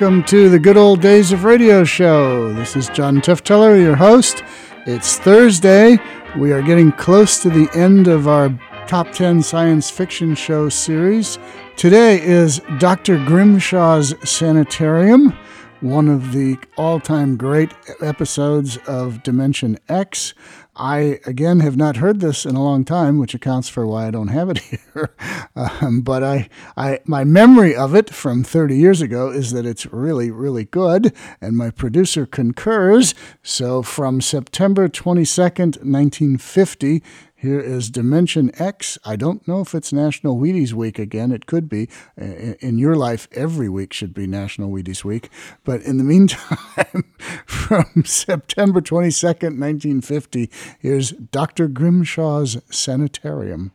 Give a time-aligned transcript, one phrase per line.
[0.00, 2.52] welcome to the Good Old Days of Radio show.
[2.52, 4.44] This is John Tefteller, your host.
[4.86, 5.98] It's Thursday.
[6.36, 8.56] We are getting close to the end of our
[8.86, 11.40] top 10 science fiction show series.
[11.74, 13.16] Today is Dr.
[13.16, 15.36] Grimshaw's Sanitarium,
[15.80, 20.32] one of the all time great episodes of Dimension X.
[20.78, 24.10] I, again, have not heard this in a long time, which accounts for why I
[24.10, 25.14] don't have it here.
[25.56, 29.86] Um, but I, I, my memory of it from 30 years ago is that it's
[29.86, 33.14] really, really good, and my producer concurs.
[33.42, 37.02] So from September 22nd, 1950,
[37.40, 38.98] here is Dimension X.
[39.04, 41.30] I don't know if it's National Wheaties Week again.
[41.30, 41.88] It could be.
[42.20, 45.30] Uh, in your life, every week should be National Wheaties Week.
[45.62, 47.04] But in the meantime,
[47.46, 51.68] from September 22nd, 1950, here's Dr.
[51.68, 53.70] Grimshaw's Sanitarium.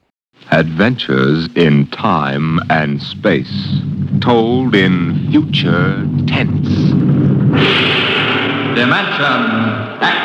[0.52, 3.80] Adventures in time and space,
[4.20, 6.67] told in future tense.
[8.75, 10.22] Dimension X,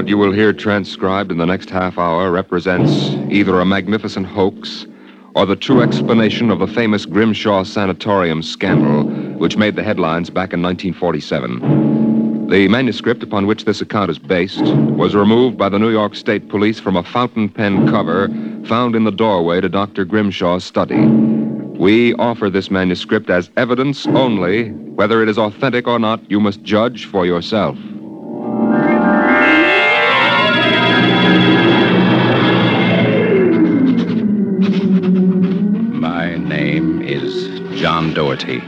[0.00, 4.86] What you will hear transcribed in the next half hour represents either a magnificent hoax
[5.34, 9.02] or the true explanation of the famous Grimshaw Sanatorium scandal,
[9.36, 12.48] which made the headlines back in 1947.
[12.48, 16.48] The manuscript upon which this account is based was removed by the New York State
[16.48, 18.28] Police from a fountain pen cover
[18.64, 20.06] found in the doorway to Dr.
[20.06, 21.04] Grimshaw's study.
[21.78, 24.70] We offer this manuscript as evidence only.
[24.70, 27.76] Whether it is authentic or not, you must judge for yourself.
[38.14, 38.60] Doherty.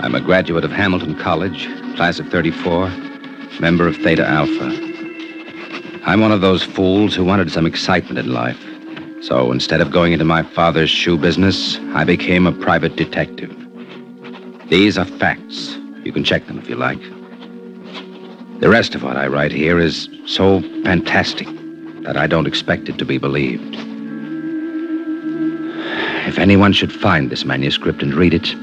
[0.00, 2.88] I'm a graduate of Hamilton College, class of 34,
[3.60, 4.70] member of Theta Alpha.
[6.04, 8.62] I'm one of those fools who wanted some excitement in life.
[9.22, 13.54] So instead of going into my father's shoe business, I became a private detective.
[14.68, 15.76] These are facts.
[16.02, 17.00] You can check them if you like.
[18.60, 21.48] The rest of what I write here is so fantastic
[22.02, 23.76] that I don't expect it to be believed.
[26.34, 28.56] If anyone should find this manuscript and read it,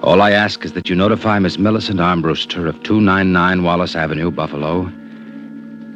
[0.00, 4.84] all I ask is that you notify Miss Millicent Armbruster of 299 Wallace Avenue, Buffalo,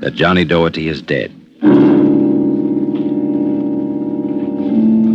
[0.00, 1.30] that Johnny Doherty is dead.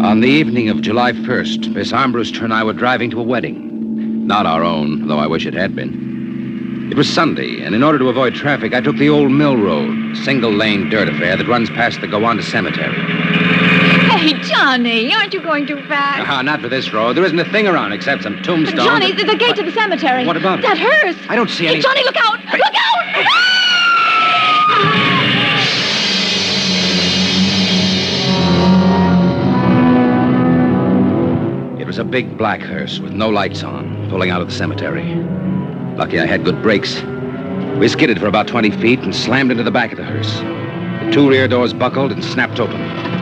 [0.02, 4.26] On the evening of July 1st, Miss Armbruster and I were driving to a wedding.
[4.26, 6.88] Not our own, though I wish it had been.
[6.90, 10.16] It was Sunday, and in order to avoid traffic, I took the old mill road,
[10.16, 13.49] single lane dirt affair that runs past the Gowanda Cemetery.
[14.20, 16.30] Hey, Johnny, aren't you going too fast?
[16.30, 17.16] Uh, not for this road.
[17.16, 18.84] There isn't a thing around except some tombstones.
[18.84, 20.26] Johnny, the, the gate to the cemetery.
[20.26, 20.64] What about it?
[20.64, 21.16] That hearse.
[21.30, 21.78] I don't see any.
[21.78, 22.38] Hey, Johnny, look out!
[22.40, 22.58] Hey.
[22.58, 22.90] Look out!
[31.80, 35.16] It was a big black hearse with no lights on, pulling out of the cemetery.
[35.96, 37.02] Lucky I had good brakes.
[37.78, 40.40] We skidded for about 20 feet and slammed into the back of the hearse.
[41.06, 43.19] The two rear doors buckled and snapped open.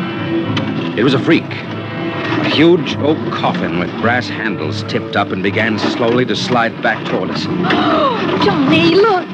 [0.97, 1.43] It was a freak.
[1.43, 7.05] A huge oak coffin with brass handles tipped up and began slowly to slide back
[7.05, 7.45] toward us.
[7.47, 9.27] Oh, Johnny, look.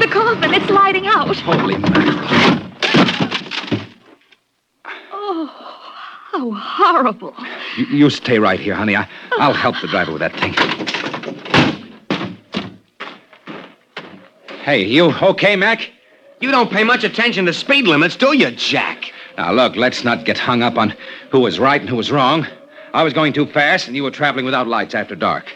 [0.00, 1.36] The coffin, it's sliding out.
[1.36, 2.70] Holy mackerel.
[5.12, 7.34] Oh, how horrible.
[7.76, 8.96] You, you stay right here, honey.
[8.96, 10.54] I, I'll help the driver with that thing.
[14.62, 15.90] Hey, you okay, Mac?
[16.40, 19.09] You don't pay much attention to speed limits, do you, Jack?
[19.40, 20.94] Now, look, let's not get hung up on
[21.30, 22.46] who was right and who was wrong.
[22.92, 25.50] I was going too fast, and you were traveling without lights after dark.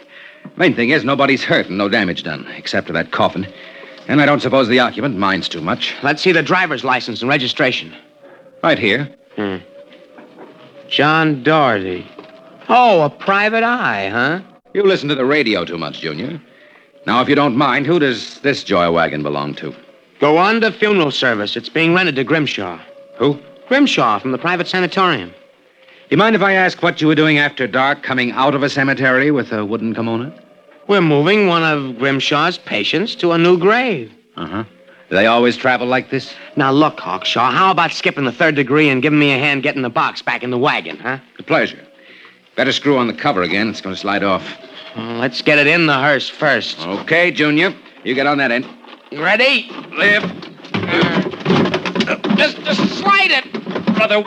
[0.57, 3.45] Main thing is, nobody's hurt and no damage done, except to that coffin.
[4.07, 5.93] And I don't suppose the occupant minds too much.
[6.01, 7.95] Let's see the driver's license and registration.
[8.63, 9.07] Right here.
[9.35, 9.57] Hmm.
[10.89, 12.09] John Doherty.
[12.67, 14.41] Oh, a private eye, huh?
[14.73, 16.41] You listen to the radio too much, Junior.
[17.05, 19.75] Now, if you don't mind, who does this joy wagon belong to?
[20.19, 21.55] Gowanda Funeral Service.
[21.55, 22.79] It's being rented to Grimshaw.
[23.19, 23.39] Who?
[23.67, 25.33] Grimshaw from the private sanatorium.
[26.09, 28.69] You mind if I ask what you were doing after dark coming out of a
[28.69, 30.31] cemetery with a wooden kimono?
[30.87, 34.11] We're moving one of Grimshaw's patients to a new grave.
[34.37, 34.63] Uh huh.
[35.09, 36.33] Do they always travel like this?
[36.55, 39.81] Now, look, Hawkshaw, how about skipping the third degree and giving me a hand getting
[39.81, 41.19] the box back in the wagon, huh?
[41.39, 41.79] A pleasure.
[42.55, 43.69] Better screw on the cover again.
[43.69, 44.43] It's going to slide off.
[44.95, 46.79] Well, let's get it in the hearse first.
[46.79, 47.75] Okay, Junior.
[48.03, 48.67] You get on that end.
[49.11, 49.69] Ready?
[49.91, 51.34] Lift.
[52.35, 53.65] Uh, just, just slide it
[53.95, 54.21] brother.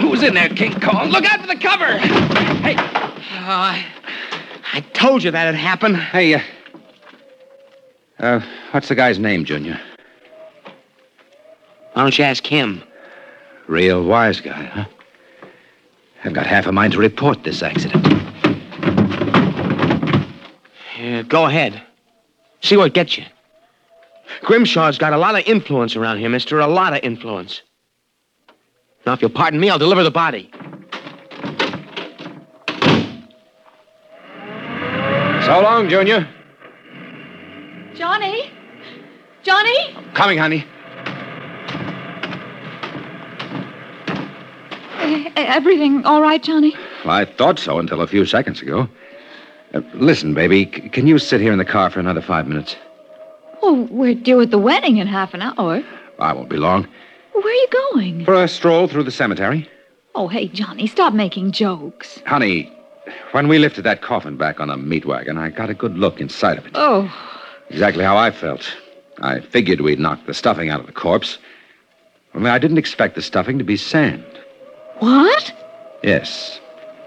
[0.00, 1.10] Who's in there, King Kong?
[1.10, 1.98] Look out for the cover.
[1.98, 2.76] Hey.
[2.76, 3.84] Oh, I,
[4.72, 5.94] I told you that'd happen.
[5.94, 6.40] Hey, uh,
[8.18, 8.40] uh,
[8.70, 9.80] what's the guy's name, Junior?
[11.94, 12.82] Why don't you ask him?
[13.66, 14.84] Real wise guy, huh?
[16.24, 18.06] I've got half a mind to report this accident.
[20.98, 21.82] Yeah, go ahead.
[22.60, 23.24] See what gets you.
[24.42, 26.60] Grimshaw's got a lot of influence around here, mister.
[26.60, 27.62] A lot of influence.
[29.06, 30.50] Now, if you'll pardon me, I'll deliver the body.
[35.46, 36.28] So long, Junior.
[37.94, 38.50] Johnny?
[39.42, 39.96] Johnny?
[40.14, 40.64] Coming, honey.
[45.36, 46.74] Everything all right, Johnny?
[47.04, 48.88] Well, I thought so until a few seconds ago.
[49.74, 52.76] Uh, listen, baby, c- can you sit here in the car for another five minutes?
[53.62, 55.82] Oh, we're due at the wedding in half an hour.
[56.18, 56.86] I won't be long.
[57.32, 58.24] Where are you going?
[58.24, 59.68] For a stroll through the cemetery.
[60.14, 62.20] Oh, hey, Johnny, stop making jokes.
[62.26, 62.72] Honey,
[63.32, 66.20] when we lifted that coffin back on a meat wagon, I got a good look
[66.20, 66.72] inside of it.
[66.74, 67.12] Oh,
[67.70, 68.68] Exactly how I felt.
[69.18, 71.38] I figured we'd knocked the stuffing out of the corpse.
[72.34, 74.24] Only I didn't expect the stuffing to be sand.
[74.98, 75.52] what?
[76.02, 76.58] Yes.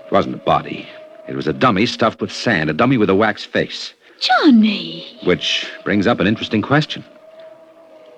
[0.06, 0.88] It wasn't a body.
[1.27, 3.94] It was a dummy stuffed with sand, a dummy with a wax face.
[4.23, 5.05] Johnny.
[5.23, 7.03] Which brings up an interesting question.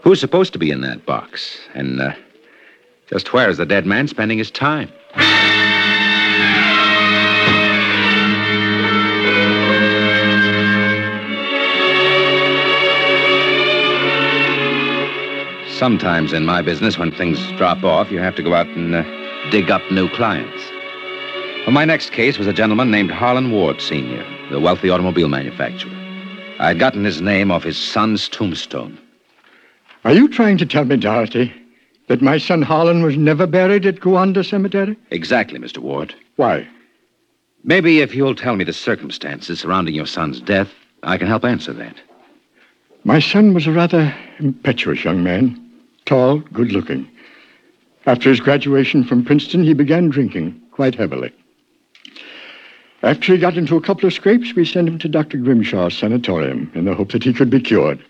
[0.01, 1.57] Who's supposed to be in that box?
[1.73, 2.13] And uh,
[3.07, 4.91] just where is the dead man spending his time?
[15.69, 19.03] Sometimes in my business, when things drop off, you have to go out and uh,
[19.49, 20.74] dig up new clients.
[21.65, 25.91] Well, my next case was a gentleman named Harlan Ward, Sr., the wealthy automobile manufacturer.
[26.59, 28.99] I had gotten his name off his son's tombstone.
[30.03, 31.51] Are you trying to tell me, Doherty,
[32.07, 34.95] that my son Harlan was never buried at Gowanda Cemetery?
[35.09, 35.79] Exactly, Mr.
[35.79, 36.13] Ward.
[36.35, 36.67] Why?
[37.63, 40.69] Maybe if you'll tell me the circumstances surrounding your son's death,
[41.01, 41.95] I can help answer that.
[43.05, 45.59] My son was a rather impetuous young man,
[46.05, 47.09] tall, good looking.
[48.05, 51.33] After his graduation from Princeton, he began drinking quite heavily.
[53.05, 55.37] After he got into a couple of scrapes, we sent him to Dr.
[55.37, 58.03] Grimshaw's sanatorium in the hope that he could be cured.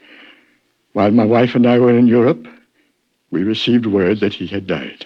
[0.93, 2.47] While my wife and I were in Europe,
[3.29, 5.05] we received word that he had died.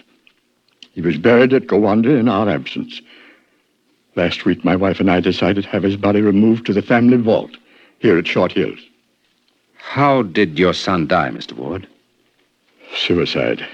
[0.92, 3.02] He was buried at Gowanda in our absence.
[4.14, 7.16] Last week, my wife and I decided to have his body removed to the family
[7.16, 7.56] vault
[7.98, 8.78] here at Short Hills.
[9.74, 11.54] How did your son die, Mr.
[11.54, 11.88] Ward?
[12.94, 13.66] Suicide.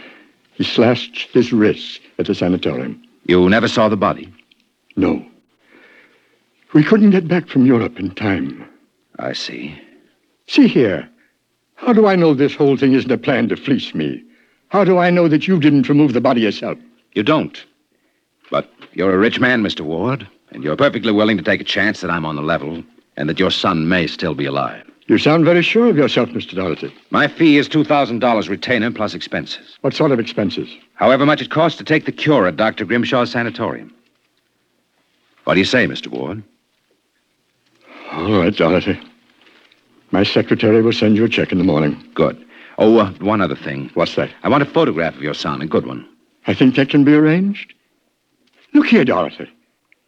[0.55, 3.03] He slashed his wrists at the sanatorium.
[3.27, 4.33] You never saw the body?
[4.97, 5.23] No.
[6.75, 8.69] We couldn't get back from Europe in time.
[9.19, 9.81] I see.
[10.47, 11.09] See here.
[11.77, 14.23] How do I know this whole thing isn't a plan to fleece me?
[14.69, 16.79] How do I know that you didn't remove the body yourself?
[17.15, 17.65] You don't.
[18.51, 19.83] But you're a rich man, Mr.
[19.83, 22.83] Ward, and you're perfectly willing to take a chance that I'm on the level
[23.17, 24.85] and that your son may still be alive.
[25.07, 26.57] You sound very sure of yourself, Mr.
[26.57, 26.93] Doherty.
[27.11, 29.79] My fee is $2,000 retainer plus expenses.
[29.83, 30.69] What sort of expenses?
[30.95, 32.85] However much it costs to take the cure at Dr.
[32.85, 33.95] Grimshaw's sanatorium.
[35.45, 36.09] What do you say, Mr.
[36.09, 36.43] Ward?
[38.13, 38.99] All right, Doherty.
[40.11, 42.03] My secretary will send you a check in the morning.
[42.15, 42.43] Good.
[42.79, 43.91] Oh, uh, one other thing.
[43.95, 44.31] What's that?
[44.43, 46.09] I want a photograph of your son, a good one.
[46.47, 47.75] I think that can be arranged.
[48.73, 49.51] Look here, Doherty.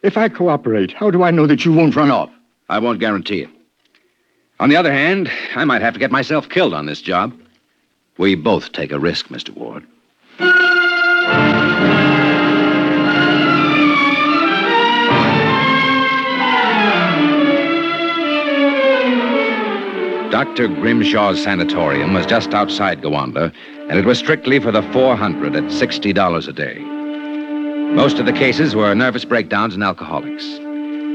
[0.03, 2.31] If I cooperate, how do I know that you won't run off?
[2.69, 3.51] I won't guarantee it.
[4.61, 7.33] On the other hand, I might have to get myself killed on this job.
[8.19, 9.51] We both take a risk, Mr.
[9.55, 9.87] Ward.
[20.59, 20.75] Dr.
[20.75, 23.53] Grimshaw's sanatorium was just outside Gowanda,
[23.89, 26.79] and it was strictly for the 400 at $60 a day.
[27.95, 30.45] Most of the cases were nervous breakdowns and alcoholics.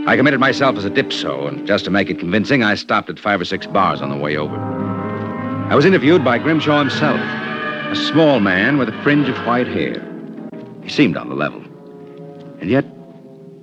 [0.07, 3.19] I committed myself as a dipso, and just to make it convincing, I stopped at
[3.19, 4.55] five or six bars on the way over.
[5.69, 10.01] I was interviewed by Grimshaw himself, a small man with a fringe of white hair.
[10.83, 11.61] He seemed on the level.
[12.61, 12.85] And yet,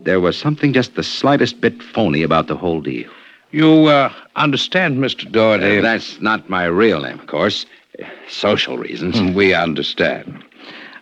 [0.05, 3.11] there was something just the slightest bit phony about the whole deal.
[3.53, 5.31] You uh, understand, Mr.
[5.31, 5.79] Doherty?
[5.79, 7.67] Uh, that's not my real name, of course.
[8.29, 9.19] Social reasons.
[9.19, 10.45] Hmm, We understand.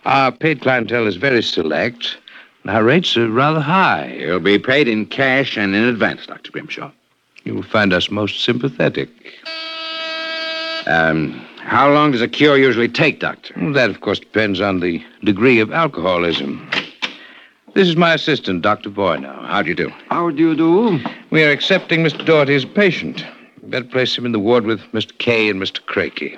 [0.05, 2.17] Our paid clientele is very select.
[2.63, 4.17] and Our rates are rather high.
[4.19, 6.51] You'll be paid in cash and in advance, Dr.
[6.51, 6.91] Grimshaw.
[7.43, 9.09] You will find us most sympathetic.
[10.87, 13.53] Um, how long does a cure usually take, Doctor?
[13.57, 16.67] Well, That, of course, depends on the degree of alcoholism.
[17.75, 18.89] This is my assistant, Dr.
[18.89, 19.45] Boynow.
[19.47, 19.89] How do you do?
[20.09, 20.99] How do you do?
[21.31, 22.25] We are accepting Mr.
[22.25, 23.23] Doherty as a patient.
[23.61, 25.15] Better place him in the ward with Mr.
[25.19, 25.79] Kay and Mr.
[25.79, 26.35] Crakey.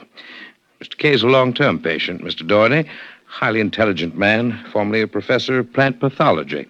[0.81, 0.97] Mr.
[0.97, 2.45] Kay is a long-term patient, Mr.
[2.45, 2.89] Doherty.
[3.25, 6.67] Highly intelligent man, formerly a professor of plant pathology.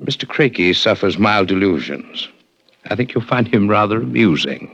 [0.00, 0.28] Mr.
[0.28, 2.28] Crakey suffers mild delusions.
[2.90, 4.70] I think you'll find him rather amusing.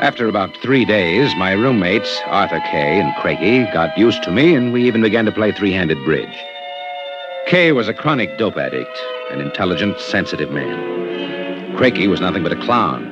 [0.00, 4.70] After about three days, my roommates, Arthur Kay and Craigie, got used to me, and
[4.70, 6.44] we even began to play three handed bridge.
[7.46, 8.98] Kay was a chronic dope addict,
[9.30, 11.76] an intelligent, sensitive man.
[11.76, 13.10] Craigie was nothing but a clown.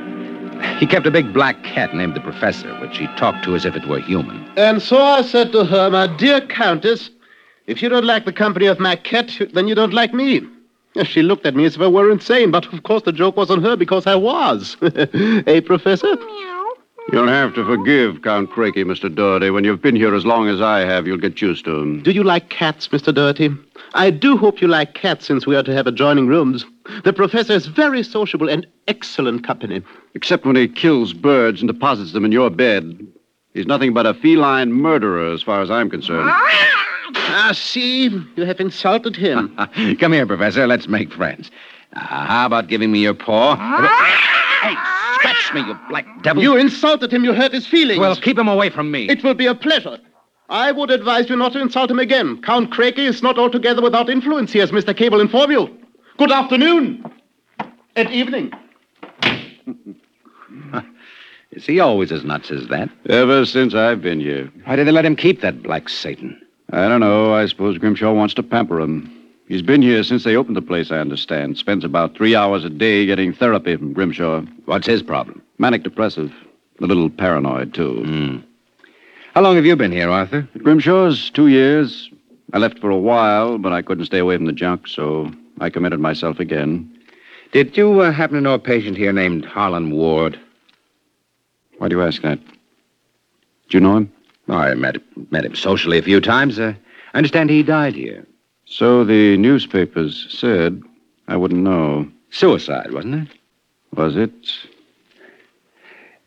[0.79, 3.77] He kept a big black cat named the Professor, which he talked to as if
[3.77, 4.43] it were human.
[4.57, 7.11] And so I said to her, My dear Countess,
[7.67, 10.41] if you don't like the company of my cat, then you don't like me.
[11.05, 13.51] She looked at me as if I were insane, but of course the joke was
[13.51, 14.77] on her because I was.
[14.83, 16.17] eh, Professor?
[17.11, 19.13] You'll have to forgive Count Craigie, Mr.
[19.13, 19.51] Doherty.
[19.51, 22.03] When you've been here as long as I have, you'll get used to him.
[22.03, 23.13] Do you like cats, Mr.
[23.13, 23.51] Doherty?
[23.95, 26.65] I do hope you like cats since we are to have adjoining rooms.
[27.05, 29.83] The professor is very sociable and excellent company.
[30.15, 33.07] Except when he kills birds and deposits them in your bed.
[33.53, 36.31] He's nothing but a feline murderer, as far as I'm concerned.
[37.15, 38.05] Ah, see,
[38.37, 39.55] you have insulted him.
[40.01, 40.67] Come here, Professor.
[40.67, 41.51] Let's make friends.
[41.95, 43.57] Uh, how about giving me your paw?
[44.63, 44.75] hey,
[45.17, 46.43] scratch me, you black devil.
[46.43, 47.25] You insulted him.
[47.25, 48.01] You hurt his feelings.
[48.01, 49.09] Well, keep him away from me.
[49.09, 49.99] It will be a pleasure.
[50.49, 52.41] I would advise you not to insult him again.
[52.43, 54.97] Count Craigie is not altogether without influence here, as Mr.
[54.97, 55.69] Cable inform you.
[56.19, 57.05] Good afternoon.
[57.97, 58.53] And evening.
[61.53, 62.89] Is he always as nuts as that?
[63.11, 64.51] Ever since I've been here.
[64.65, 66.41] Why did they let him keep that black Satan?
[66.71, 67.35] I don't know.
[67.35, 69.11] I suppose Grimshaw wants to pamper him.
[69.53, 71.59] He's been here since they opened the place, I understand.
[71.59, 74.41] Spends about three hours a day getting therapy from Grimshaw.
[74.65, 75.43] What's his problem?
[75.59, 76.33] Manic depressive.
[76.81, 78.03] A little paranoid, too.
[78.03, 78.45] Mm.
[79.35, 80.49] How long have you been here, Arthur?
[80.55, 82.09] At Grimshaw's two years.
[82.55, 85.31] I left for a while, but I couldn't stay away from the junk, so
[85.61, 86.91] I committed myself again.
[87.53, 90.41] Did you uh, happen to know a patient here named Harlan Ward?
[91.77, 92.39] Why do you ask that?
[92.43, 94.13] Do you know him?
[94.49, 94.97] Oh, I met,
[95.31, 96.59] met him socially a few times.
[96.59, 96.73] Uh,
[97.13, 98.27] I understand he died here.
[98.73, 100.83] So the newspapers said.
[101.29, 102.09] I wouldn't know.
[102.31, 103.39] Suicide, wasn't it?
[103.95, 104.33] Was it?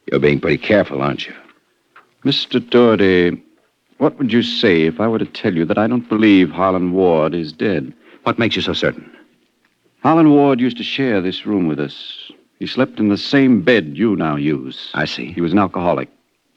[0.06, 1.34] You're being pretty careful, aren't you?
[2.24, 2.60] Mr.
[2.70, 3.42] Doherty,
[3.98, 6.92] what would you say if I were to tell you that I don't believe Harlan
[6.92, 7.92] Ward is dead?
[8.24, 9.12] What makes you so certain?
[10.04, 12.32] Harlan Ward used to share this room with us.
[12.60, 14.92] He slept in the same bed you now use.
[14.94, 15.32] I see.
[15.32, 16.10] He was an alcoholic.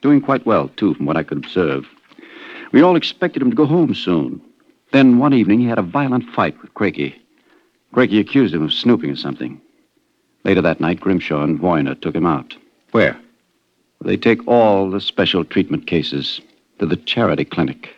[0.03, 1.87] Doing quite well, too, from what I could observe.
[2.73, 4.43] We all expected him to go home soon.
[4.93, 7.15] Then one evening he had a violent fight with Craigie.
[7.93, 9.61] Craigie accused him of snooping or something.
[10.45, 12.57] Later that night, Grimshaw and Voyner took him out.
[12.93, 13.19] Where?
[14.03, 16.41] They take all the special treatment cases
[16.79, 17.91] to the charity clinic.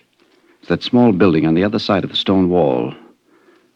[0.61, 2.94] It's that small building on the other side of the stone wall.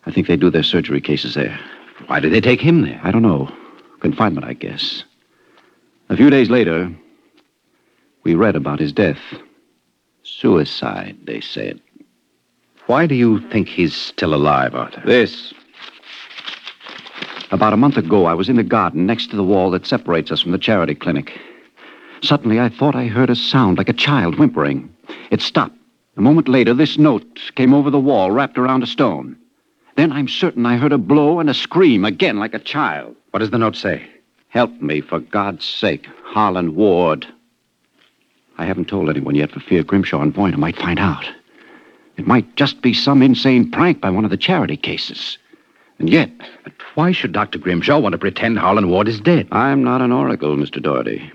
[0.06, 1.59] I think they do their surgery cases there.
[2.06, 3.00] Why did they take him there?
[3.02, 3.50] I don't know.
[4.00, 5.04] Confinement, I guess.
[6.09, 6.92] A few days later,
[8.25, 9.21] we read about his death.
[10.23, 11.80] Suicide, they said.
[12.87, 15.03] Why do you think he's still alive, Arthur?
[15.07, 15.55] This.
[17.50, 20.31] About a month ago, I was in the garden next to the wall that separates
[20.31, 21.41] us from the charity clinic.
[22.21, 24.95] Suddenly, I thought I heard a sound like a child whimpering.
[25.31, 25.76] It stopped.
[26.17, 29.37] A moment later, this note came over the wall, wrapped around a stone.
[29.97, 33.17] Then I'm certain I heard a blow and a scream again like a child.
[33.31, 34.07] What does the note say?
[34.49, 36.07] Help me, for God's sake.
[36.23, 37.26] Harlan Ward.
[38.59, 41.25] I haven't told anyone yet for fear Grimshaw and Voyner might find out.
[42.16, 45.38] It might just be some insane prank by one of the charity cases.
[45.99, 46.30] And yet.
[46.94, 47.59] Why should Dr.
[47.59, 49.49] Grimshaw want to pretend Harlan Ward is dead?
[49.52, 50.83] I'm not an oracle, Mr.
[50.83, 51.33] Doherty.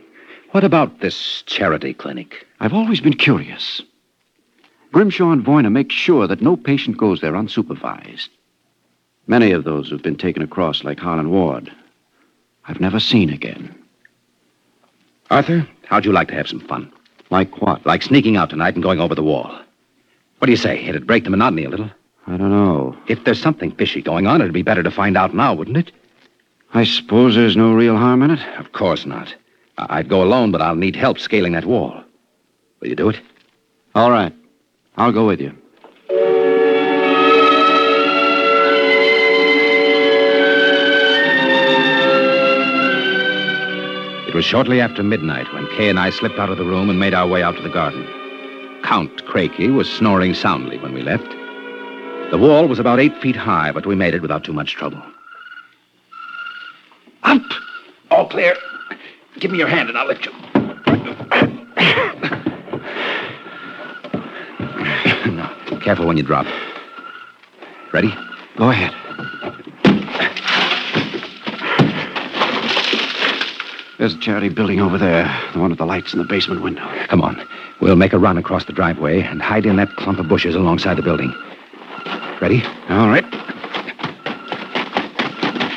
[0.51, 2.45] What about this charity clinic?
[2.59, 3.81] I've always been curious.
[4.91, 8.29] Grimshaw and Voyner make sure that no patient goes there unsupervised.
[9.27, 11.71] Many of those who've been taken across, like Harlan Ward,
[12.65, 13.75] I've never seen again.
[15.29, 16.91] Arthur, how'd you like to have some fun?
[17.29, 17.85] Like what?
[17.85, 19.59] Like sneaking out tonight and going over the wall.
[20.39, 20.83] What do you say?
[20.85, 21.89] It'd break the monotony a little.
[22.27, 22.95] I don't know.
[23.07, 25.91] If there's something fishy going on, it'd be better to find out now, wouldn't it?
[26.73, 28.39] I suppose there's no real harm in it?
[28.57, 29.33] Of course not.
[29.77, 32.03] I- I'd go alone, but I'll need help scaling that wall.
[32.79, 33.19] Will you do it?
[33.95, 34.33] All right.
[34.97, 35.55] I'll go with you.
[44.27, 46.99] It was shortly after midnight when Kay and I slipped out of the room and
[46.99, 48.05] made our way out to the garden.
[48.83, 51.29] Count Craigie was snoring soundly when we left.
[52.31, 55.01] The wall was about eight feet high, but we made it without too much trouble.
[57.23, 57.41] Up!
[58.11, 58.55] All clear.
[59.39, 60.31] Give me your hand and I'll lift you.
[65.31, 66.45] now, careful when you drop.
[67.91, 68.13] Ready?
[68.57, 68.93] Go ahead.
[73.97, 76.87] There's a charity building over there, the one with the lights in the basement window.
[77.07, 77.45] Come on.
[77.81, 80.95] We'll make a run across the driveway and hide in that clump of bushes alongside
[80.97, 81.33] the building.
[82.41, 82.63] Ready?
[82.89, 83.23] All right.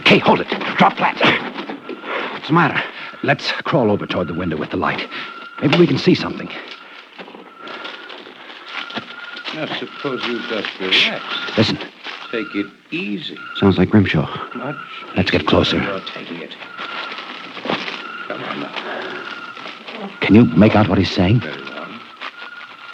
[0.05, 0.49] Kay, hold it.
[0.77, 1.17] Drop flat.
[2.33, 2.83] What's the matter?
[3.23, 5.09] Let's crawl over toward the window with the light.
[5.61, 6.49] Maybe we can see something.
[9.55, 11.57] Now, suppose you just relax.
[11.57, 11.79] Listen,
[12.33, 13.37] Take it easy.
[13.57, 14.27] sounds like Grimshaw.
[14.57, 14.77] Much.
[15.17, 15.77] Let's get closer.
[15.83, 16.57] You're taking it.
[18.27, 20.09] Come on now.
[20.21, 21.41] Can you make out what he's saying?
[21.41, 21.62] Very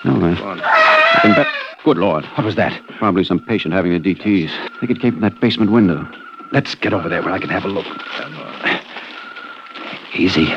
[0.08, 0.20] well.
[0.20, 0.36] No, man.
[0.36, 0.60] Go on.
[0.60, 1.46] I can bet.
[1.84, 2.24] Good Lord.
[2.24, 2.80] What was that?
[2.98, 4.50] Probably some patient having the DTs.
[4.50, 6.06] I think it came from that basement window.
[6.52, 7.86] Let's get over there where I can have a look.
[7.86, 8.80] Come on.
[10.14, 10.52] Easy.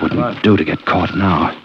[0.00, 1.56] Wouldn't do to get caught now.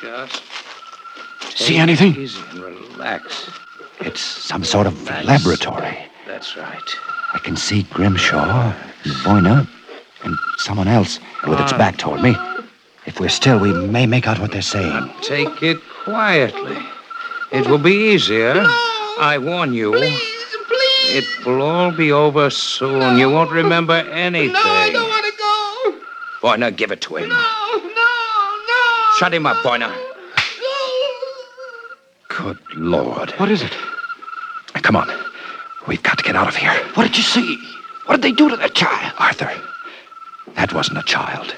[0.00, 2.16] Just See anything?
[2.16, 3.50] easy and relax.
[4.00, 5.96] It's some sort of laboratory.
[6.26, 6.90] That's right.
[7.34, 8.74] I can see Grimshaw,
[9.24, 9.68] Boyna,
[10.24, 11.78] and someone else with its ah.
[11.78, 12.34] back toward me.
[13.04, 15.10] If we're still, we may make out what they're saying.
[15.22, 16.78] Take it quietly.
[17.50, 18.54] It will be easier.
[18.54, 18.68] No,
[19.18, 19.92] I warn you.
[19.92, 21.24] Please, please.
[21.24, 23.18] It will all be over soon.
[23.18, 24.52] You won't remember anything.
[24.52, 26.48] No, I don't want to go.
[26.48, 27.28] Boy, now give it to him.
[27.28, 29.12] No, no, no.
[29.18, 29.94] Shut him up, boy, now.
[32.28, 33.30] Good Lord.
[33.32, 33.72] What is it?
[34.74, 35.08] Come on.
[35.86, 36.72] We've got to get out of here.
[36.94, 37.58] What did you see?
[38.06, 39.12] What did they do to that child?
[39.18, 39.52] Arthur,
[40.54, 41.54] that wasn't a child.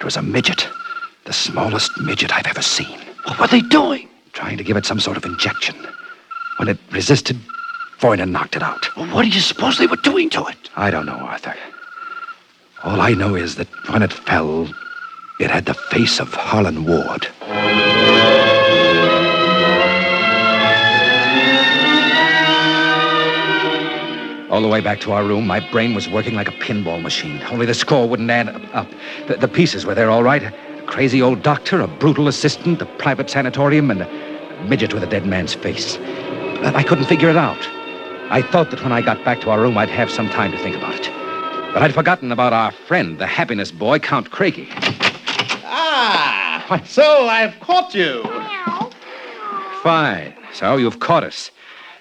[0.00, 0.66] It was a midget.
[1.26, 2.98] The smallest midget I've ever seen.
[3.24, 4.08] What were they doing?
[4.32, 5.76] Trying to give it some sort of injection.
[6.56, 7.38] When it resisted,
[7.98, 8.96] Voyna knocked it out.
[8.96, 10.70] Well, what do you suppose they were doing to it?
[10.74, 11.54] I don't know, Arthur.
[12.82, 14.70] All I know is that when it fell,
[15.38, 17.28] it had the face of Harlan Ward.
[24.60, 27.40] All the way back to our room, my brain was working like a pinball machine.
[27.50, 28.86] Only the score wouldn't add up.
[29.26, 30.42] The, the pieces were there all right.
[30.42, 35.06] A crazy old doctor, a brutal assistant, a private sanatorium, and a midget with a
[35.06, 35.96] dead man's face.
[36.60, 37.56] But I couldn't figure it out.
[38.28, 40.58] I thought that when I got back to our room, I'd have some time to
[40.58, 41.10] think about it.
[41.72, 44.68] But I'd forgotten about our friend, the happiness boy, Count Craigie.
[45.64, 48.24] Ah, so I've caught you.
[49.82, 50.34] Fine.
[50.52, 51.50] So you've caught us.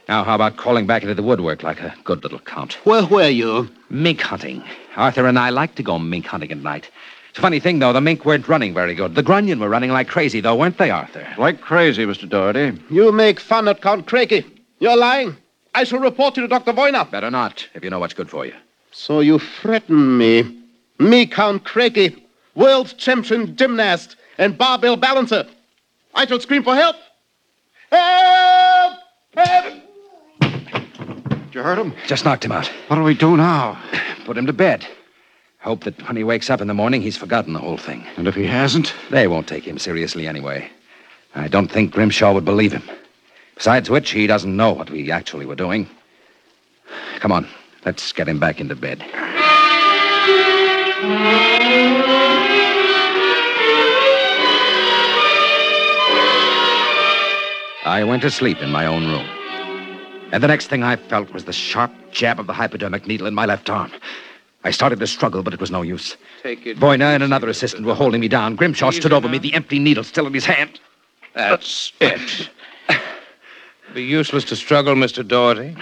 [0.10, 2.84] Now, how about crawling back into the woodwork like a good little count?
[2.84, 3.70] Where were you?
[3.92, 4.64] Mink hunting.
[4.96, 6.90] Arthur and I like to go mink hunting at night.
[7.30, 7.94] It's a funny thing, though.
[7.94, 9.14] The mink weren't running very good.
[9.14, 11.28] The grunion were running like crazy, though, weren't they, Arthur?
[11.38, 12.28] Like crazy, Mr.
[12.28, 12.82] Doherty.
[12.90, 14.48] You make fun at Count Craigie.
[14.80, 15.38] You're lying.
[15.76, 16.74] I shall report you to Dr.
[16.74, 17.06] Voyna.
[17.06, 18.56] Better not, if you know what's good for you.
[18.92, 20.60] So you threaten me.
[20.98, 22.16] Me, Count Craigie,
[22.56, 25.48] world champion gymnast and barbell balancer.
[26.16, 26.96] I shall scream for help.
[27.92, 28.98] Help!
[29.36, 29.79] Help!
[31.50, 31.96] Did you hurt him?
[32.06, 32.68] Just knocked him out.
[32.90, 33.82] What do we do now?
[34.26, 34.86] Put him to bed.
[35.62, 38.06] Hope that when he wakes up in the morning, he's forgotten the whole thing.
[38.18, 38.94] And if he hasn't?
[39.10, 40.70] They won't take him seriously anyway.
[41.34, 42.84] I don't think Grimshaw would believe him.
[43.56, 45.90] Besides which, he doesn't know what we actually were doing.
[47.20, 47.48] Come on,
[47.84, 49.04] let's get him back into bed.
[57.86, 59.39] I went to sleep in my own room.
[60.32, 63.34] And the next thing I felt was the sharp jab of the hypodermic needle in
[63.34, 63.92] my left arm.
[64.64, 66.18] I started to struggle, but it was no use.
[66.44, 66.78] Take it.
[66.78, 68.56] Voyna and another assistant were holding me down.
[68.56, 70.80] Grimshaw stood over me, the empty needle still in his hand.
[71.34, 72.50] That's it.
[73.94, 75.28] be useless to struggle, Mr.
[75.28, 75.76] Doherty.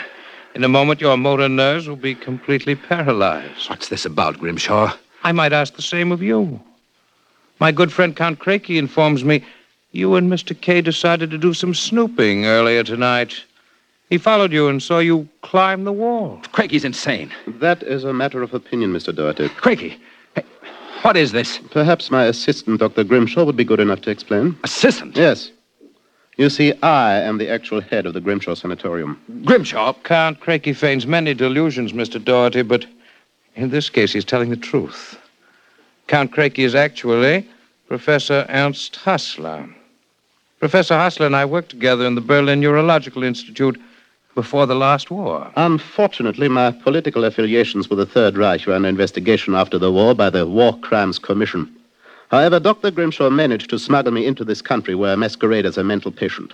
[0.56, 3.70] In a moment, your motor nerves will be completely paralyzed.
[3.70, 4.96] What's this about, Grimshaw?
[5.24, 6.62] I might ask the same of you.
[7.60, 9.44] My good friend Count Craigie informs me
[9.92, 10.60] you and Mr.
[10.60, 13.44] Kay decided to do some snooping earlier tonight.
[14.10, 16.42] He followed you and saw you climb the wall.
[16.54, 17.32] Craigie's insane.
[17.46, 19.14] That is a matter of opinion, Mr.
[19.14, 19.50] Doherty.
[19.50, 20.00] Craigie,
[20.34, 20.44] hey,
[21.02, 21.60] what is this?
[21.72, 23.04] Perhaps my assistant, Dr.
[23.04, 24.58] Grimshaw, would be good enough to explain.
[24.64, 25.18] Assistant?
[25.18, 25.52] Yes.
[26.38, 29.20] You see, I am the actual head of the Grimshaw Sanatorium.
[29.44, 29.94] Grimshaw?
[30.04, 32.24] Count Craigie feigns many delusions, Mr.
[32.24, 32.86] Doherty, but
[33.56, 35.20] in this case, he's telling the truth.
[36.08, 37.46] Count Craigie is actually
[37.90, 39.68] Professor Ernst Hassler.
[40.60, 43.78] Professor Hassler and I worked together in the Berlin Neurological Institute
[44.38, 45.52] before the last war.
[45.56, 50.30] Unfortunately, my political affiliations with the Third Reich were under investigation after the war by
[50.30, 51.68] the War Crimes Commission.
[52.30, 52.92] However, Dr.
[52.92, 56.54] Grimshaw managed to smuggle me into this country where I masquerade as a mental patient.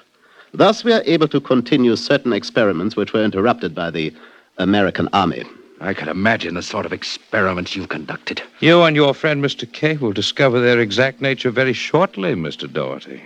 [0.53, 4.13] Thus, we are able to continue certain experiments which were interrupted by the
[4.59, 5.43] American Army.
[5.81, 8.41] I can imagine the sort of experiments you've conducted.
[8.61, 9.69] You and your friend, Mr.
[9.69, 12.71] Kay, will discover their exact nature very shortly, Mr.
[12.71, 13.21] Doherty.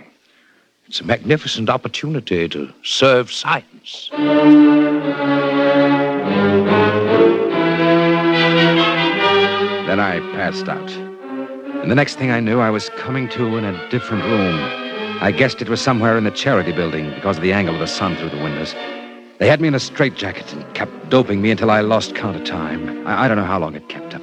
[0.88, 3.77] It's a magnificent opportunity to serve science.
[3.88, 4.20] Then
[9.98, 10.90] I passed out.
[10.90, 14.58] And the next thing I knew, I was coming to in a different room.
[15.22, 17.86] I guessed it was somewhere in the charity building because of the angle of the
[17.86, 18.74] sun through the windows.
[19.38, 22.44] They had me in a straitjacket and kept doping me until I lost count of
[22.44, 23.06] time.
[23.06, 24.22] I, I don't know how long it kept up.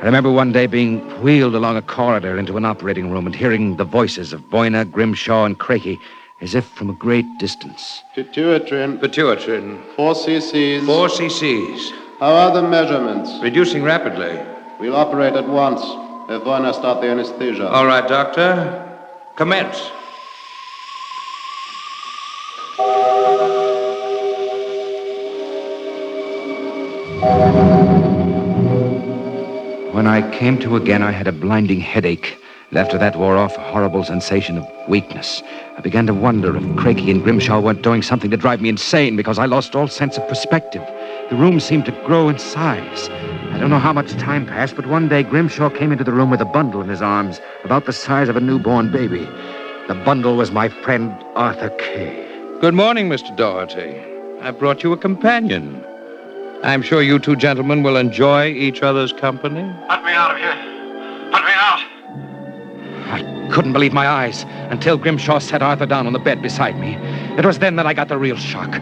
[0.00, 3.78] I remember one day being wheeled along a corridor into an operating room and hearing
[3.78, 5.98] the voices of Boyna, Grimshaw, and Crakey
[6.42, 8.02] as if from a great distance.
[8.16, 8.98] Pituitrin.
[8.98, 9.80] Pituitrin.
[9.94, 10.84] Four cc's.
[10.84, 11.92] Four cc's.
[12.18, 13.30] How are the measurements?
[13.40, 14.38] Reducing rapidly.
[14.80, 15.80] We'll operate at once.
[16.28, 17.68] Have Boyna start the anesthesia.
[17.68, 18.52] All right, Doctor.
[19.36, 19.78] Commence.
[29.94, 32.41] When I came to again, I had a blinding headache.
[32.72, 35.42] And after that wore off, a horrible sensation of weakness.
[35.76, 39.14] I began to wonder if Crakey and Grimshaw weren't doing something to drive me insane
[39.14, 40.80] because I lost all sense of perspective.
[41.28, 43.10] The room seemed to grow in size.
[43.50, 46.30] I don't know how much time passed, but one day Grimshaw came into the room
[46.30, 49.28] with a bundle in his arms, about the size of a newborn baby.
[49.88, 52.26] The bundle was my friend Arthur Kay.
[52.62, 53.36] Good morning, Mr.
[53.36, 54.00] Doherty.
[54.40, 55.84] I brought you a companion.
[56.62, 59.70] I'm sure you two gentlemen will enjoy each other's company.
[59.90, 61.30] Let me out of here.
[61.32, 61.81] Let me out.
[63.52, 66.94] Couldn't believe my eyes until Grimshaw set Arthur down on the bed beside me.
[67.36, 68.72] It was then that I got the real shock,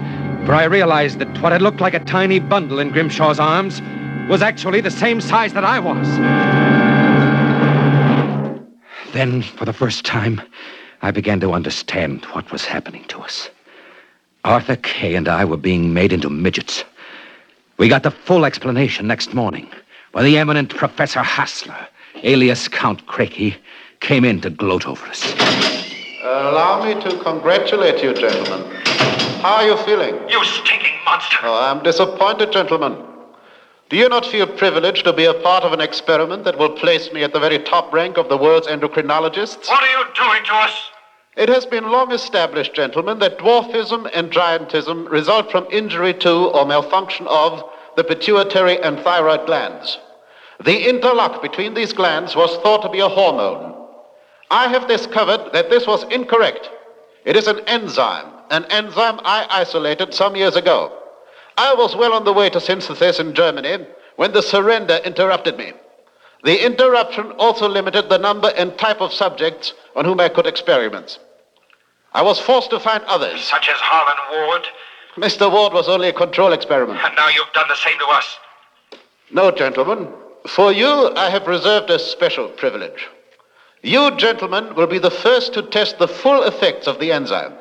[0.47, 3.83] for I realized that what had looked like a tiny bundle in Grimshaw's arms
[4.29, 6.07] was actually the same size that I was.
[9.13, 10.41] Then, for the first time,
[11.03, 13.51] I began to understand what was happening to us.
[14.45, 16.85] Arthur Kay and I were being made into midgets.
[17.77, 19.69] We got the full explanation next morning
[20.13, 21.89] when the eminent Professor Hassler,
[22.23, 23.57] alias Count Crakey,
[24.01, 25.23] came in to gloat over us.
[26.23, 28.71] Allow me to congratulate you, gentlemen.
[29.43, 30.15] How are you feeling?
[30.29, 31.39] You stinking monster.
[31.45, 32.97] Oh, I'm disappointed, gentlemen.
[33.89, 37.13] Do you not feel privileged to be a part of an experiment that will place
[37.13, 39.69] me at the very top rank of the world's endocrinologists?
[39.69, 40.91] What are you doing to us?
[41.37, 46.67] It has been long established, gentlemen, that dwarfism and giantism result from injury to or
[46.67, 47.65] malfunction of
[47.97, 49.99] the pituitary and thyroid glands.
[50.63, 53.80] The interlock between these glands was thought to be a hormone.
[54.51, 56.71] I have discovered that this was incorrect.
[57.25, 60.97] It is an enzyme, an enzyme I isolated some years ago.
[61.57, 63.87] I was well on the way to synthesis in Germany
[64.17, 65.73] when the surrender interrupted me.
[66.43, 71.19] The interruption also limited the number and type of subjects on whom I could experiment.
[72.13, 73.43] I was forced to find others.
[73.43, 74.67] Such as Harlan Ward.
[75.17, 75.53] Mr.
[75.53, 76.99] Ward was only a control experiment.
[77.05, 78.39] And now you've done the same to us.
[79.31, 80.09] No, gentlemen.
[80.49, 83.07] For you, I have reserved a special privilege.
[83.83, 87.55] You, gentlemen, will be the first to test the full effects of the enzyme.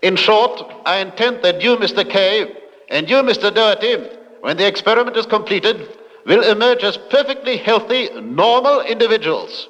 [0.00, 2.08] In short, I intend that you, Mr.
[2.08, 2.54] Kay,
[2.88, 3.54] and you, Mr.
[3.54, 3.96] Doherty,
[4.40, 5.86] when the experiment is completed,
[6.24, 9.68] will emerge as perfectly healthy, normal individuals.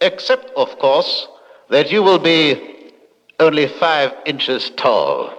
[0.00, 1.28] Except, of course,
[1.68, 2.92] that you will be
[3.38, 5.30] only five inches tall.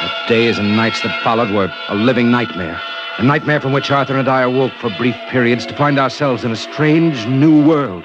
[0.00, 2.80] The days and nights that followed were a living nightmare.
[3.16, 6.50] A nightmare from which Arthur and I awoke for brief periods to find ourselves in
[6.50, 8.04] a strange new world.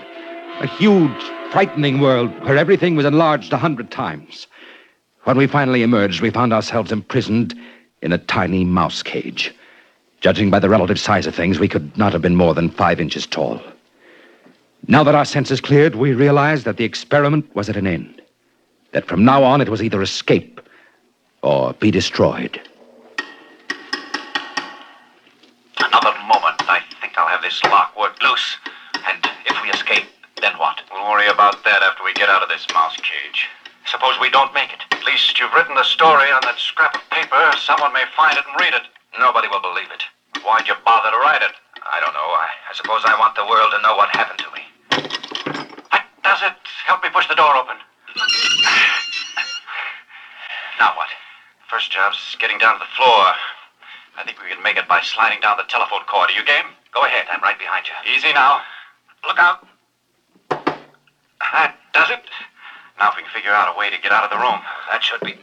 [0.62, 4.46] A huge, frightening world where everything was enlarged a hundred times.
[5.24, 7.60] When we finally emerged, we found ourselves imprisoned
[8.04, 9.52] in a tiny mouse cage.
[10.22, 13.00] Judging by the relative size of things, we could not have been more than five
[13.00, 13.60] inches tall.
[14.88, 18.22] Now that our senses cleared, we realized that the experiment was at an end.
[18.92, 20.62] That from now on it was either escape
[21.42, 22.62] or be destroyed.
[34.20, 34.84] We don't make it.
[34.92, 37.52] At least you've written the story on that scrap of paper.
[37.58, 38.84] Someone may find it and read it.
[39.18, 40.04] Nobody will believe it.
[40.44, 41.52] Why'd you bother to write it?
[41.84, 42.30] I don't know.
[42.36, 44.64] I, I suppose I want the world to know what happened to me.
[45.90, 46.54] What does it?
[46.86, 47.78] Help me push the door open.
[50.80, 51.10] now what?
[51.70, 53.34] First job's getting down to the floor.
[54.18, 56.30] I think we can make it by sliding down the telephone cord.
[56.30, 56.76] Are you game?
[56.94, 57.26] Go ahead.
[57.32, 57.94] I'm right behind you.
[58.12, 58.62] Easy now.
[59.26, 59.66] Look out.
[61.40, 62.20] That does it.
[63.00, 64.62] Now if we can figure out a way to get out of the room.
[64.92, 65.36] That should be...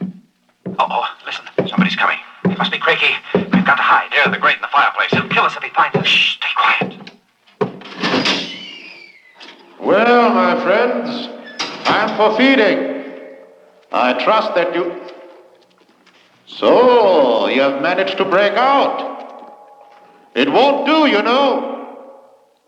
[0.79, 1.43] Oh, oh, listen.
[1.67, 2.17] Somebody's coming.
[2.45, 3.13] It must be Crakey.
[3.35, 4.09] We've got to hide.
[4.11, 5.11] Near the grate in the fireplace.
[5.11, 6.07] He'll kill us if he finds us.
[6.07, 7.11] Shh, stay quiet.
[9.81, 11.27] Well, my friends,
[11.85, 13.03] I'm for feeding.
[13.91, 15.01] I trust that you.
[16.45, 19.51] So, you have managed to break out.
[20.33, 21.97] It won't do, you know.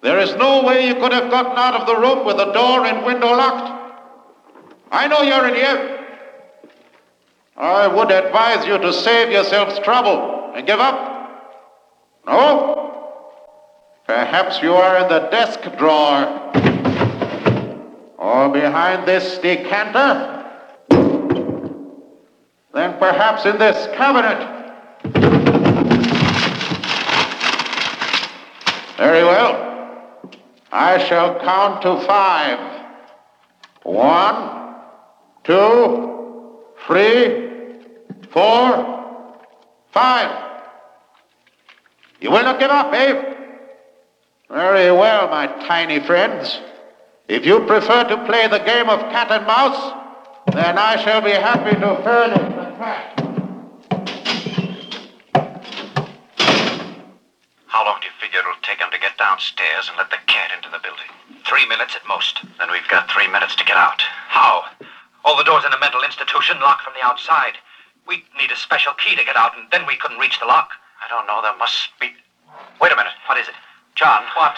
[0.01, 2.85] There is no way you could have gotten out of the room with the door
[2.85, 3.78] and window locked.
[4.91, 6.05] I know you're in here.
[7.55, 11.19] I would advise you to save yourselves trouble and give up.
[12.25, 12.79] No?
[14.05, 16.25] Perhaps you are in the desk drawer.
[18.17, 20.45] Or behind this decanter.
[22.73, 24.55] Then perhaps in this cabinet.
[28.97, 30.31] Very well.
[30.71, 32.59] I shall count to five.
[33.83, 34.68] One
[35.49, 37.49] two, three,
[38.29, 39.41] four,
[39.91, 40.61] five.
[42.21, 43.33] You will not give up, eh?
[44.47, 46.59] Very well, my tiny friends.
[47.27, 49.95] If you prefer to play the game of cat and mouse,
[50.53, 53.19] then I shall be happy to furnish the cat.
[57.65, 60.51] How long do you figure it'll take him to get downstairs and let the cat
[60.55, 61.09] into the building?
[61.43, 62.39] Three minutes at most.
[62.59, 64.01] Then we've got three minutes to get out.
[64.27, 64.65] How?
[65.25, 67.57] All the doors in a mental institution locked from the outside.
[68.07, 70.71] We'd need a special key to get out, and then we couldn't reach the lock.
[71.03, 71.41] I don't know.
[71.41, 72.11] There must be.
[72.81, 73.13] Wait a minute.
[73.27, 73.55] What is it?
[73.95, 74.23] John.
[74.35, 74.55] What?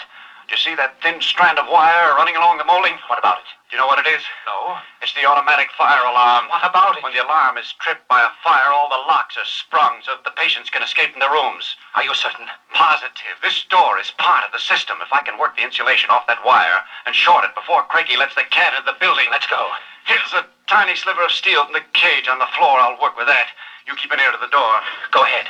[0.48, 2.98] Do you see that thin strand of wire running along the molding?
[3.08, 3.48] What about it?
[3.70, 4.20] Do you know what it is?
[4.44, 4.76] No.
[5.00, 6.48] It's the automatic fire alarm.
[6.48, 7.02] What about it?
[7.02, 10.24] When the alarm is tripped by a fire, all the locks are sprung so that
[10.28, 11.76] the patients can escape from their rooms.
[11.94, 12.46] Are you certain?
[12.74, 13.38] Positive.
[13.40, 14.98] This door is part of the system.
[15.00, 18.34] If I can work the insulation off that wire and short it before Crakey lets
[18.34, 19.72] the cat into the building, let's go.
[20.04, 22.78] Here's a tiny sliver of steel from the cage on the floor.
[22.78, 23.46] I'll work with that.
[23.86, 24.80] You keep an ear to the door.
[25.10, 25.46] Go ahead.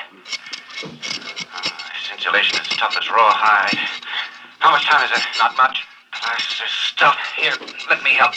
[1.52, 3.78] Ah, this insulation is tough as rawhide.
[4.58, 5.22] How much time is it?
[5.38, 5.86] Not much.
[6.60, 7.16] This stuff.
[7.36, 7.54] Here,
[7.88, 8.34] let me help.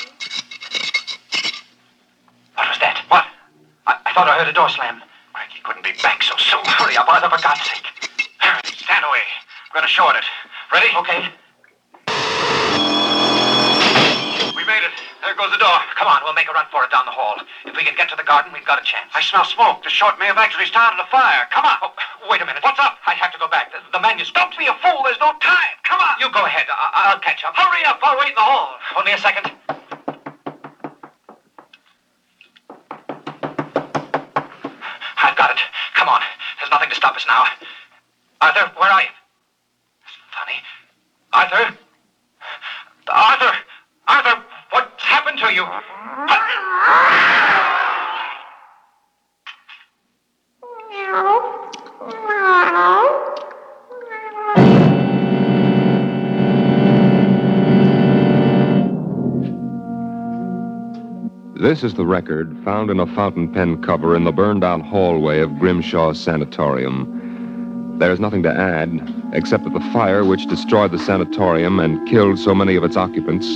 [2.56, 3.04] What was that?
[3.10, 3.26] What?
[3.88, 5.02] I, I thought I heard a door slam.
[5.34, 6.64] Cranky couldn't be back so soon.
[6.66, 7.86] Hurry up, Arthur, for God's sake.
[8.40, 9.22] Hurry, stand away.
[9.70, 10.24] I'm going to short it.
[10.72, 10.88] Ready?
[10.96, 11.30] Okay.
[14.56, 14.96] We made it.
[15.36, 15.80] There goes the door.
[16.00, 17.36] Come on, we'll make a run for it down the hall.
[17.66, 19.12] If we can get to the garden, we've got a chance.
[19.14, 19.84] I smell smoke.
[19.84, 21.44] The short may have actually started a fire.
[21.52, 21.76] Come on.
[21.84, 21.92] Oh,
[22.30, 22.64] wait a minute.
[22.64, 22.96] What's up?
[23.06, 23.70] I have to go back.
[23.74, 24.36] The, the manuscript.
[24.40, 25.04] Don't be a fool.
[25.04, 25.76] There's no time.
[25.84, 26.16] Come on.
[26.22, 26.68] You go ahead.
[26.72, 27.52] I- I'll catch up.
[27.54, 28.00] Hurry up.
[28.02, 28.80] I'll wait in the hall.
[28.96, 29.52] Only a second.
[61.58, 65.40] This is the record found in a fountain pen cover in the burned out hallway
[65.40, 67.98] of Grimshaw Sanatorium.
[67.98, 68.90] There is nothing to add,
[69.32, 73.56] except that the fire which destroyed the sanatorium and killed so many of its occupants,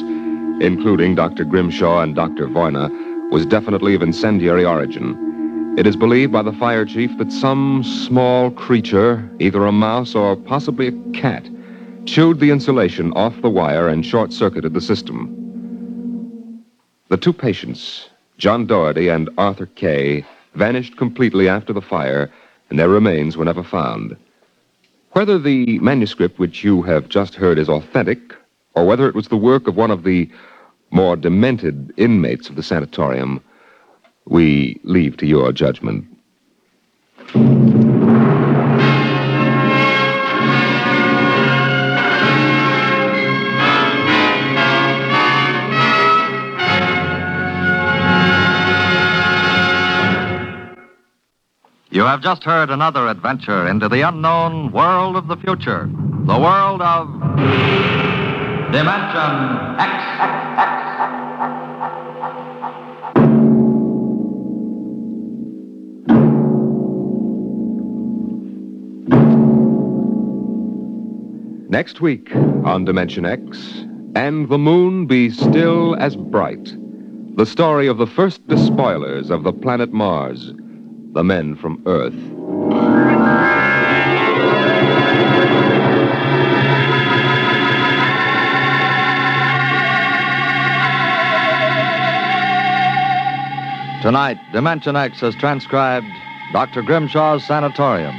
[0.62, 1.44] including Dr.
[1.44, 2.48] Grimshaw and Dr.
[2.48, 2.90] Voyna,
[3.32, 5.76] was definitely of incendiary origin.
[5.78, 10.38] It is believed by the fire chief that some small creature, either a mouse or
[10.38, 11.50] possibly a cat,
[12.06, 15.39] chewed the insulation off the wire and short circuited the system.
[17.10, 22.30] The two patients, John Doherty and Arthur Kay, vanished completely after the fire,
[22.70, 24.16] and their remains were never found.
[25.14, 28.36] Whether the manuscript which you have just heard is authentic,
[28.76, 30.30] or whether it was the work of one of the
[30.92, 33.42] more demented inmates of the sanatorium,
[34.26, 36.06] we leave to your judgment.
[52.00, 56.82] You have just heard another adventure into the unknown world of the future, the world
[56.82, 57.10] of
[58.72, 59.36] Dimension
[59.78, 59.92] X.
[71.70, 72.34] Next week
[72.64, 73.84] on Dimension X,
[74.16, 76.74] and the moon be still as bright.
[77.36, 80.54] The story of the first despoilers of the planet Mars,
[81.14, 82.14] the men from Earth.
[94.02, 96.08] Tonight, Dimension X has transcribed
[96.54, 96.82] Dr.
[96.82, 98.16] Grimshaw's Sanatorium.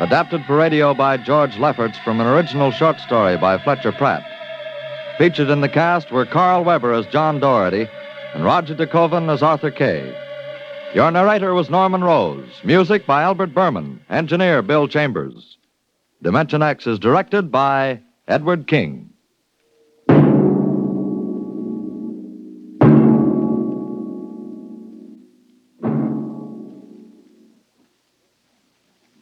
[0.00, 4.24] Adapted for radio by George Lefferts from an original short story by Fletcher Pratt.
[5.18, 7.88] Featured in the cast were Carl Weber as John Doherty
[8.34, 10.14] and Roger DeKoven as Arthur Kay.
[10.94, 12.48] Your narrator was Norman Rose.
[12.64, 14.00] Music by Albert Berman.
[14.08, 15.58] Engineer Bill Chambers.
[16.22, 19.10] Dimension X is directed by Edward King.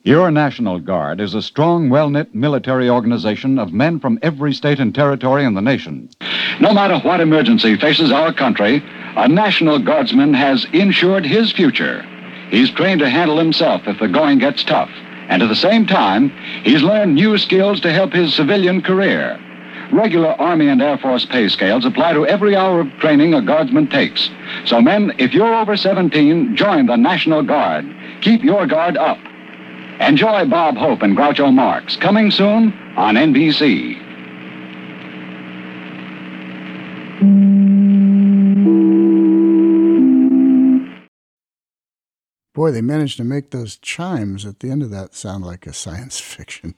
[0.04, 4.78] Your National Guard is a strong, well knit military organization of men from every state
[4.78, 6.10] and territory in the nation.
[6.60, 8.84] No matter what emergency faces our country,
[9.16, 12.04] a National Guardsman has insured his future.
[12.50, 14.90] He's trained to handle himself if the going gets tough,
[15.28, 16.30] And at the same time,
[16.62, 19.40] he's learned new skills to help his civilian career.
[19.90, 23.88] Regular Army and Air Force pay scales apply to every hour of training a guardsman
[23.88, 24.30] takes.
[24.66, 27.84] So, men, if you're over 17, join the National Guard.
[28.20, 29.18] Keep your guard up.
[30.00, 34.05] Enjoy Bob Hope and Groucho Marx, coming soon on NBC.
[42.56, 45.74] Boy, they managed to make those chimes at the end of that sound like a
[45.74, 46.74] science fiction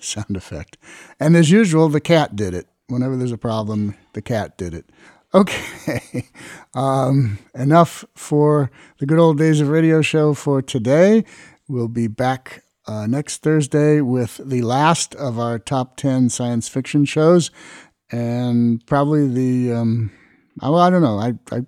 [0.00, 0.76] sound effect.
[1.20, 2.66] And as usual, the cat did it.
[2.88, 4.90] Whenever there's a problem, the cat did it.
[5.32, 6.26] Okay,
[6.74, 11.24] um, enough for the good old days of radio show for today.
[11.68, 17.04] We'll be back uh, next Thursday with the last of our top 10 science fiction
[17.04, 17.52] shows
[18.10, 20.10] and probably the, um,
[20.60, 21.20] well, I don't know.
[21.20, 21.64] I, I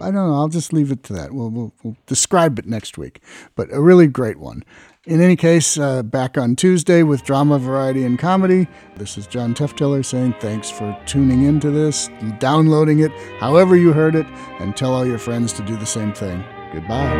[0.00, 0.34] I don't know.
[0.34, 1.32] I'll just leave it to that.
[1.32, 3.20] We'll, we'll, we'll describe it next week,
[3.54, 4.62] but a really great one.
[5.06, 8.66] In any case, uh, back on Tuesday with drama, variety, and comedy.
[8.96, 14.16] This is John Teftiller saying thanks for tuning into this, downloading it, however you heard
[14.16, 14.26] it,
[14.58, 16.44] and tell all your friends to do the same thing.
[16.72, 17.14] Goodbye.